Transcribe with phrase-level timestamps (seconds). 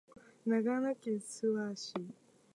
[0.47, 1.93] 長野県諏訪市